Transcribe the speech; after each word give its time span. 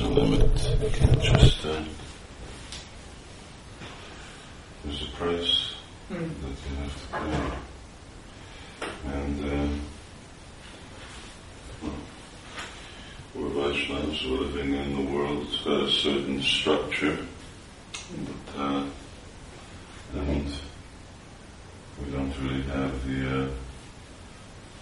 there's 0.00 0.16
a 0.16 0.20
limit. 0.20 0.80
You 0.82 0.90
can't 0.90 1.22
just. 1.22 1.64
Uh, 1.64 1.82
there's 4.84 5.02
a 5.02 5.10
price 5.16 5.66
Mm. 6.10 6.28
that 6.40 6.56
you 6.68 6.76
have 6.82 6.94
to 7.00 7.06
pay. 8.80 8.88
And 9.12 9.44
uh, 9.44 9.68
well, 11.82 11.92
we're 13.34 13.50
Vaishnavas 13.50 14.22
living 14.40 14.74
in 14.74 14.96
the 14.96 15.12
world. 15.12 15.46
It's 15.48 15.62
got 15.62 15.82
a 15.82 15.90
certain 15.90 16.42
structure, 16.42 17.18
but 18.26 18.60
uh, 18.60 18.84
and 20.14 20.52
we 22.04 22.10
don't 22.10 22.34
really 22.42 22.62
have 22.62 23.06
the 23.06 23.44
uh, 23.44 23.48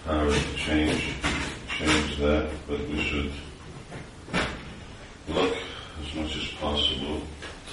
power 0.06 0.32
to 0.32 0.54
change 0.56 1.12
change 1.76 2.16
that. 2.18 2.50
But 2.66 2.88
we 2.88 3.00
should 3.04 3.32
look 5.28 5.54
as 6.00 6.14
much 6.14 6.36
as 6.36 6.48
possible 6.58 7.20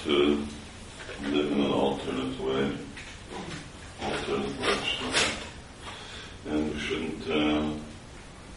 to 0.04 0.46
live 1.22 1.52
in 1.52 1.60
an 1.60 1.70
alternate 1.72 2.38
way, 2.38 2.70
alternate 4.02 4.60
lifestyle, 4.60 5.32
and 6.46 6.74
we 6.74 6.75
shouldn't 6.86 7.28
uh, 7.28 7.68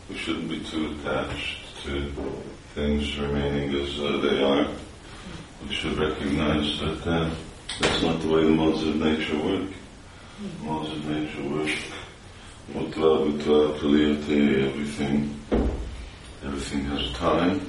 we 0.08 0.16
shouldn't 0.18 0.50
be 0.50 0.60
too 0.60 0.96
attached 1.00 1.58
to 1.84 2.12
things 2.76 3.18
remaining 3.18 3.74
as 3.74 4.00
uh, 4.00 4.18
they 4.18 4.44
are. 4.44 4.68
We 5.68 5.74
should 5.74 5.98
recognize 5.98 6.80
that 6.80 7.08
uh, 7.08 7.30
that's 7.80 8.02
not 8.04 8.22
the 8.22 8.28
way 8.28 8.44
the 8.44 8.52
laws 8.52 8.86
of 8.86 8.96
nature 8.98 9.40
work. 9.40 9.70
Laws 10.64 10.92
of 10.92 11.06
nature 11.06 11.50
work. 11.50 11.76
Mutla, 12.72 13.78
praliyate, 13.80 14.70
everything, 14.70 15.40
everything 16.46 16.86
has 16.86 17.10
a 17.10 17.14
time. 17.14 17.62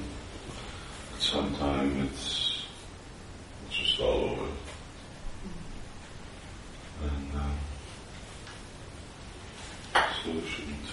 At 1.15 1.21
some 1.21 1.55
time 1.55 2.01
it's, 2.03 2.65
it's 3.67 3.77
just 3.77 3.99
all 3.99 4.29
over. 4.29 4.47
And 7.03 7.31
uh, 7.35 7.53
so 10.23 10.31
we 10.31 10.41
shouldn't, 10.47 10.87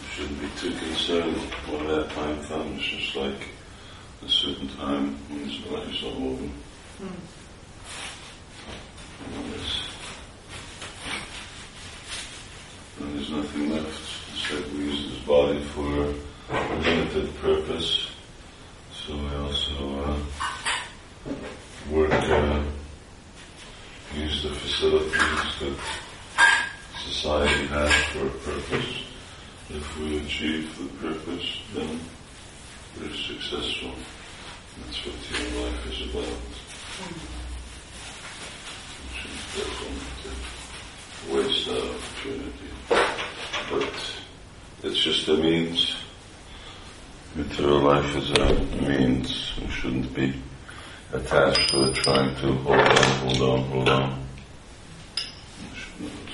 we 0.00 0.06
shouldn't 0.14 0.40
be 0.40 0.48
too 0.58 0.72
concerned 0.78 1.36
when 1.68 1.86
that 1.88 2.10
time 2.10 2.42
comes, 2.44 2.82
just 2.82 3.14
like 3.16 3.48
a 4.24 4.28
certain 4.28 4.68
time 4.68 5.14
when 5.28 5.44
this 5.46 5.60
life's 5.70 6.02
all 6.04 6.28
over. 6.30 6.48
Mm. 7.02 7.20
And 9.24 9.52
there's, 9.52 9.82
and 13.00 13.18
there's 13.18 13.30
nothing 13.30 13.70
left. 13.72 14.00
Instead, 14.32 14.72
we 14.72 14.78
use 14.84 15.10
this 15.10 15.22
body 15.26 15.62
for 15.74 16.14
a 16.50 16.76
limited 16.80 17.36
purpose. 17.36 18.08
So 18.94 19.16
we 19.16 19.34
also 19.36 19.74
uh, 20.04 21.32
work, 21.90 22.12
uh, 22.12 22.62
use 24.14 24.42
the 24.42 24.50
facilities 24.50 25.58
that 25.60 25.76
society 27.44 27.66
has 27.66 27.92
for 28.04 28.26
a 28.26 28.30
purpose. 28.30 28.92
If 29.68 29.98
we 29.98 30.18
achieve 30.18 30.78
the 30.78 30.86
purpose, 31.08 31.60
then 31.74 32.00
we're 32.98 33.14
successful. 33.14 33.92
That's 34.78 34.98
what 35.06 35.16
your 35.30 35.48
life 35.62 35.86
is 35.90 36.00
about. 36.10 36.38
We 39.24 39.30
definitely 39.60 40.36
waste 41.32 41.62
that 41.68 41.82
opportunity. 41.94 42.70
But 43.70 43.94
it's 44.82 45.00
just 45.00 45.28
a 45.28 45.36
means. 45.36 45.96
Material 47.34 47.80
life 47.80 48.16
is 48.16 48.30
a 48.30 48.54
means. 48.88 49.52
We 49.60 49.68
shouldn't 49.68 50.14
be 50.14 50.34
attached 51.12 51.70
to 51.70 51.76
it, 51.88 51.94
trying 51.96 52.34
to 52.36 52.52
hold 52.54 52.78
on, 52.78 52.96
hold 52.96 53.40
on, 53.42 53.60
hold 53.70 53.88
on. 53.88 54.26
We 55.60 55.66
shouldn't. 55.78 56.24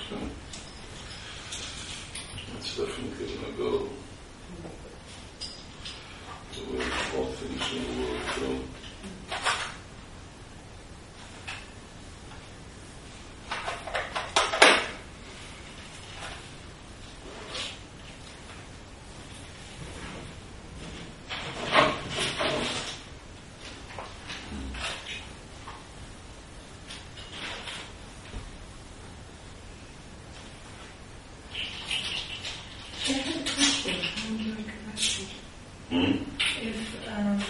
So 2.62 2.69
it's 2.82 2.96
definitely 2.96 3.36
going 3.36 3.44
to 3.44 3.58
go 3.58 3.88
the 6.54 6.76
way 6.76 6.84
all 7.16 7.26
things 7.26 7.72
in 7.72 7.82
the 7.84 8.02
world 8.02 8.22
go. 8.40 8.64
I 33.02 33.12
had 33.12 33.34
a 33.34 33.42
question. 33.42 33.96
I 33.96 34.30
wonder 34.30 34.50
if 34.50 34.58
I 34.58 34.62
could 34.62 34.94
ask 34.94 35.20
you. 35.20 35.26
Hmm? 35.90 36.22
If, 36.62 37.08
um, 37.08 37.42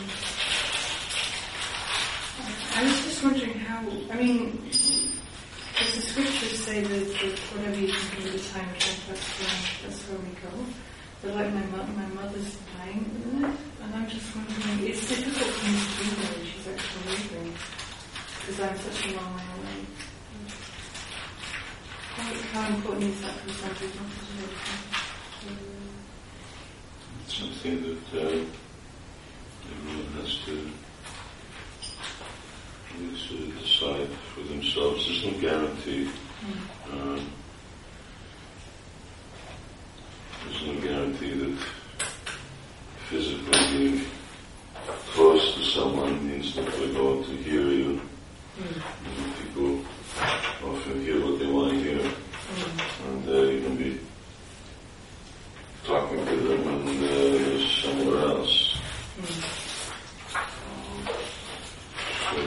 I 2.75 2.83
was 2.85 3.05
just 3.05 3.23
wondering 3.23 3.59
how, 3.59 3.85
I 4.11 4.17
mean, 4.17 4.65
does 4.71 5.95
the 5.95 6.01
scriptures 6.01 6.65
say 6.65 6.81
that, 6.81 6.89
that 6.89 7.39
whatever 7.53 7.77
you 7.77 7.93
think 7.93 8.25
of 8.25 8.33
the 8.33 8.39
time 8.49 8.67
that's 8.73 9.29
where, 9.37 9.53
that's 9.85 10.01
where 10.09 10.19
we 10.25 10.33
go? 10.41 10.49
But 11.21 11.35
like 11.35 11.53
my, 11.53 11.85
my 11.93 12.09
mother's 12.17 12.57
dying 12.79 13.05
the 13.13 13.29
minute, 13.29 13.61
and 13.83 13.95
I'm 13.95 14.09
just 14.09 14.35
wondering, 14.35 14.89
it's 14.89 15.07
difficult 15.07 15.53
for 15.53 15.69
me 15.69 15.77
to 15.77 15.93
do 16.01 16.09
that 16.17 16.33
when 16.33 16.47
she's 16.49 16.65
actually 16.65 17.13
leaving, 17.13 17.53
because 18.41 18.61
I'm 18.61 18.77
such 18.79 19.05
a 19.05 19.17
long 19.21 19.37
way 19.37 19.45
away. 19.53 19.85
How, 22.17 22.75
important 22.75 23.05
is 23.05 23.21
that 23.21 23.35
for 23.37 23.53
some 23.53 23.75
to 23.77 23.85
do 23.85 24.45
it? 24.49 25.71
It's 27.25 27.30
something 27.41 27.83
that 27.83 28.21
uh, 28.21 28.45
everyone 29.73 30.13
has 30.21 30.39
to 30.45 30.71
sort 33.17 33.41
of 33.41 33.59
decide 33.63 34.09
for 34.35 34.43
themselves. 34.43 35.07
There's 35.07 35.25
no 35.25 35.41
guarantee. 35.41 36.11
Uh, 36.93 37.21
there's 40.45 40.63
no 40.67 40.81
guarantee 40.83 41.33
that 41.33 41.59
physically 43.09 43.79
being 43.79 44.05
close 45.13 45.55
to 45.55 45.63
someone 45.65 46.29
means 46.29 46.55
that 46.57 46.67
they're 46.73 46.93
going 46.93 47.25
to 47.25 47.37
hear 47.37 47.63
you. 47.63 48.01
You 48.59 48.65
know, 48.67 49.33
people 49.43 49.81
often 50.63 51.01
hear 51.01 51.25
what 51.25 51.39
they 51.39 51.47
want 51.47 51.73
to 51.73 51.79
hear, 51.79 52.13
and 53.09 53.29
uh, 53.29 53.33
you 53.33 53.63
can 53.63 53.77
be 53.77 54.01
talking 55.91 56.25
to 56.25 56.37
them 56.37 56.69
and 56.69 56.89
uh, 56.89 57.09
they're 57.09 57.67
somewhere 57.67 58.25
else. 58.29 58.79
So, 62.31 62.41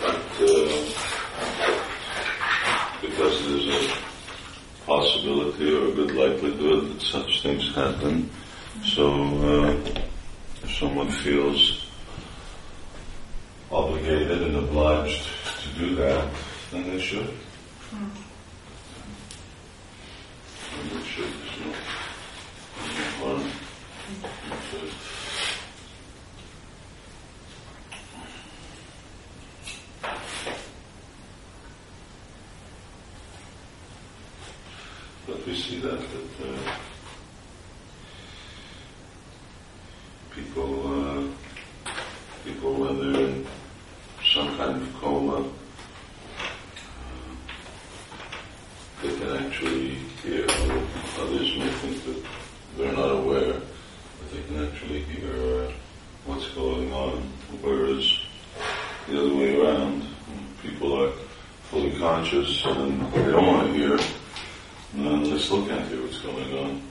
but 0.00 0.14
uh, 0.14 0.68
because 3.00 3.46
there's 3.46 3.68
a 3.68 3.98
possibility 4.86 5.74
or 5.74 5.88
a 5.88 5.92
good 5.92 6.12
likelihood 6.12 6.92
that 6.92 7.02
things 7.42 7.74
happen, 7.74 8.30
so 8.84 9.10
uh, 9.12 9.74
if 10.62 10.70
someone 10.78 11.08
feels 11.08 11.86
obligated 13.70 14.42
and 14.42 14.56
obliged 14.56 15.26
to 15.62 15.78
do 15.78 15.94
that, 15.96 16.28
then 16.72 16.84
they 16.90 17.00
should. 17.00 17.30
Harm. 17.90 18.10
They 20.90 21.02
should. 24.70 24.92
But 35.26 35.46
we 35.46 35.54
see 35.54 35.78
that 35.80 36.00
that 36.00 36.46
uh, 36.46 36.72
people 40.34 40.72
uh, 40.86 41.22
people 42.44 42.72
when 42.74 43.12
they're 43.12 43.20
in 43.28 43.46
some 44.32 44.56
kind 44.56 44.80
of 44.80 44.94
coma, 44.94 45.40
uh, 45.40 45.44
they 49.02 49.10
can 49.18 49.28
actually 49.48 49.94
hear. 50.22 50.44
Others 51.20 51.56
may 51.56 51.70
think 51.80 52.04
that 52.04 52.22
they're 52.76 52.92
not 52.92 53.12
aware, 53.12 53.54
but 53.54 54.30
they 54.30 54.42
can 54.42 54.66
actually 54.66 55.00
hear 55.00 55.32
uh, 55.32 55.72
what's 56.26 56.48
going 56.48 56.92
on. 56.92 57.22
Whereas 57.62 58.20
the 59.08 59.18
other 59.18 59.34
way 59.34 59.58
around, 59.58 60.06
people 60.62 61.02
are 61.02 61.12
fully 61.70 61.98
conscious 61.98 62.62
and 62.66 63.10
they 63.12 63.32
don't 63.32 63.46
want 63.46 63.66
to 63.68 63.72
hear, 63.72 63.98
and 64.96 65.24
they 65.24 65.38
still 65.38 65.66
can't 65.66 65.88
hear 65.88 66.02
what's 66.02 66.18
going 66.18 66.58
on. 66.58 66.82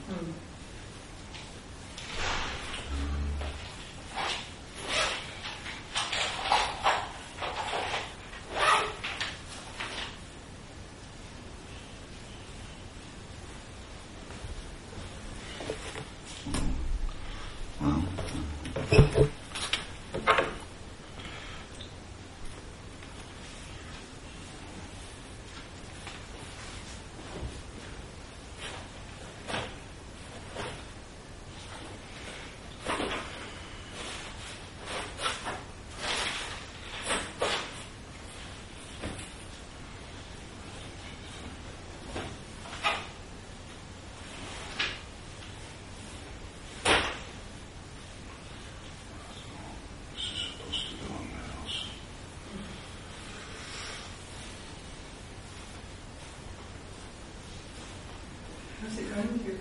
How's 58.81 58.99
it 58.99 59.15
going 59.15 59.33
with 59.33 59.45
your? 59.45 59.55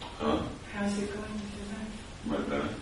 Huh? 0.00 0.42
How's 0.72 0.98
it 0.98 1.12
going 1.12 1.32
with 1.34 1.52
your 1.56 2.38
life? 2.38 2.50
My 2.50 2.58
back. 2.58 2.75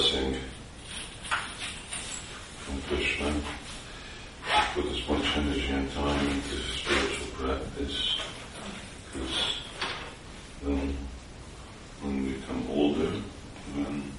Blessing 0.00 0.34
from 2.60 2.80
Krishna. 2.82 3.34
Put 4.74 4.86
as 4.86 5.08
much 5.08 5.36
energy 5.36 5.68
and 5.68 5.92
time 5.92 6.26
into 6.26 6.56
spiritual 6.56 7.26
practice 7.34 8.18
because 9.12 9.58
then 10.62 10.96
when 12.00 12.24
we 12.24 12.32
become 12.32 12.66
older, 12.70 13.12
then 13.74 14.12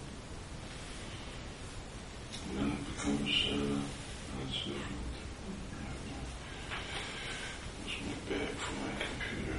then 2.55 2.67
it 2.71 2.95
becomes 2.95 3.47
uh, 3.51 3.81
it's 4.45 4.59
different. 4.65 5.01
There's 7.79 7.97
my 8.05 8.15
bag 8.29 8.49
for 8.57 8.73
my 8.81 8.91
computer. 8.99 9.57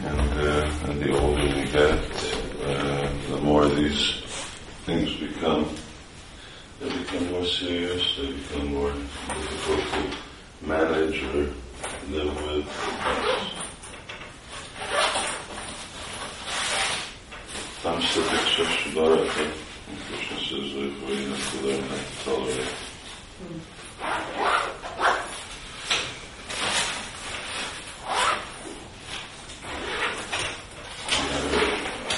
And, 0.00 0.32
uh, 0.38 0.70
and 0.84 1.02
the 1.02 1.18
older 1.18 1.42
we 1.42 1.64
get, 1.64 1.98
uh, 2.62 3.10
the 3.30 3.40
more 3.42 3.66
these 3.68 4.22
things 4.86 5.12
become, 5.16 5.74
they 6.80 6.88
become 6.88 7.30
more 7.32 7.44
become 8.48 8.72
more 8.74 8.92
difficult 8.92 9.80
to 9.92 10.66
manage 10.66 11.22
or 11.22 11.52
live 12.10 12.34
with. 12.46 12.66
Tams 17.82 18.04
titikshasva 18.04 18.94
Bharata. 18.94 19.44
Krishna 20.08 20.38
says 20.38 20.68
therefore 20.74 21.14
you 21.14 21.28
have 21.28 21.44
to 21.50 21.56
learn 21.66 21.82
how 21.82 21.96
to 21.96 22.02
tolerate. 22.24 22.74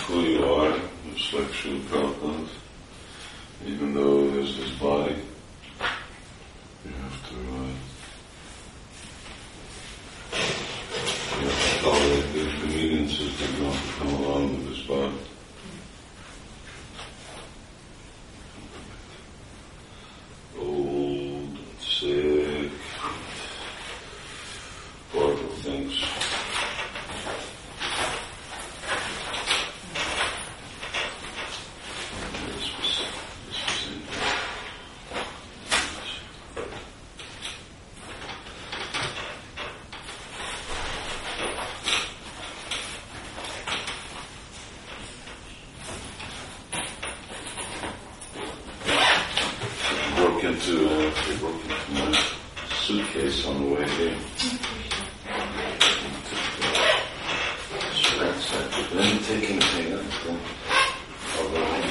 who 0.06 0.20
you 0.22 0.44
are, 0.44 0.76
just 1.14 1.32
like 1.34 1.44
Srila. 1.52 2.48
Even 3.66 3.94
though 3.94 4.30
there's 4.30 4.56
this 4.56 4.70
body, 4.80 5.14
you 6.84 6.90
have 6.90 7.28
to, 7.28 7.36
uh, 7.36 7.74
you 11.40 11.46
have 11.46 11.60
to 11.62 11.82
tolerate 11.82 12.28
the 12.32 12.40
inconveniences 12.50 13.38
that 13.38 13.52
don't 13.58 13.82
come 13.98 14.08
along 14.14 14.44
with 14.56 14.68
this 14.70 14.82
body. 14.86 15.18
Old, 20.58 21.58
sick, 21.80 22.70
horrible 25.12 25.54
things. 25.62 25.94
This 32.46 32.66
was, 32.78 32.92
this 33.46 33.58
was 33.66 33.86
in 33.88 34.00
broke 50.16 50.44
into, 50.44 50.86
uh, 50.86 51.10
they 51.26 51.36
broke 51.38 51.62
into 51.64 51.92
my 51.94 52.12
suitcase 52.74 53.46
on 53.46 53.62
the 53.62 53.74
way 53.74 53.88
here. 53.88 54.16
Ransacked 59.00 59.30
it. 59.30 59.30
Then 59.30 59.40
taking 59.40 59.62
anything 59.62 59.92
anything. 59.92 60.38
Although 61.38 61.82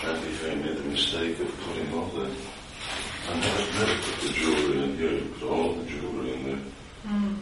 Shanti 0.00 0.32
Faye 0.38 0.54
made 0.56 0.76
the 0.76 0.82
mistake 0.84 1.40
of 1.40 1.60
putting 1.60 1.92
all 1.94 2.06
the, 2.08 2.30
I 3.28 3.34
never, 3.40 3.62
never 3.78 4.02
put 4.02 4.20
the 4.22 4.28
jewelry 4.32 4.82
in 4.84 4.96
here, 4.96 5.10
you 5.12 5.34
put 5.40 5.48
all 5.50 5.72
the 5.74 5.84
jewelry 5.84 6.32
in 6.34 6.44
there, 6.44 6.58
Mm. 7.06 7.36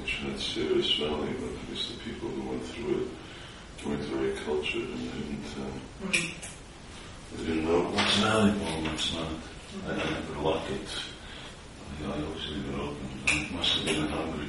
which 0.00 0.14
had 0.16 0.40
serious 0.40 0.94
value, 0.94 1.34
but 1.40 1.50
at 1.50 1.70
least 1.70 1.88
the 1.92 1.98
people 2.10 2.28
who 2.30 2.48
went 2.50 2.64
through 2.66 3.02
it 3.02 3.86
weren't 3.86 4.02
very 4.04 4.32
cultured 4.46 4.88
and 4.88 5.12
didn't, 5.12 5.44
uh, 5.60 6.06
Mm. 6.06 6.34
they 7.36 7.44
didn't 7.44 7.64
know 7.66 7.80
what's 7.90 8.16
valuable 8.16 8.66
and 8.66 8.86
what's 8.86 9.12
not. 9.14 9.28
I 9.86 9.96
never 9.96 10.40
lock 10.40 10.70
it. 10.70 10.88
I 12.00 12.06
I 12.06 12.12
always 12.24 12.46
leave 12.48 12.68
it 12.70 12.80
open. 12.80 13.08
I 13.28 13.56
must 13.56 13.72
have 13.76 13.84
been 13.86 14.08
hungry 14.08 14.48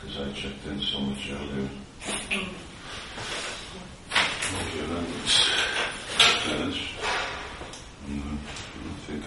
because 0.00 0.16
I 0.18 0.32
checked 0.32 0.66
in 0.66 0.80
so 0.82 1.00
much 1.00 1.30
earlier. 1.30 1.68
Mm. 2.00 2.48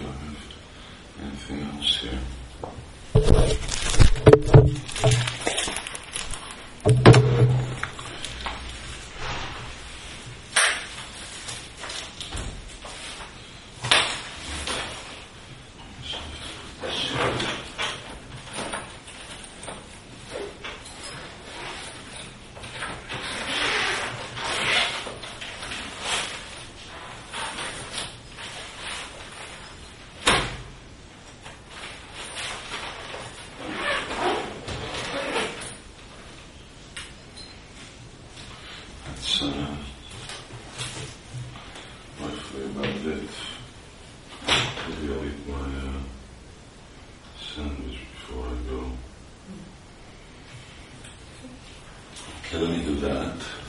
Uh, 0.04 0.26
anything 1.22 1.60
else 1.62 1.98
here. 2.00 2.20
That's 39.32 39.44
roughly 42.20 42.64
about 42.64 42.84
it. 42.84 43.30
Maybe 44.88 45.12
I'll 45.12 45.24
eat 45.24 45.48
my 45.48 45.54
uh, 45.54 46.02
sandwich 47.40 47.98
before 48.12 48.44
I 48.44 48.70
go. 48.70 48.80
Okay, 52.44 52.58
let 52.58 52.70
me 52.70 52.84
do 52.84 52.94
that. 52.96 53.61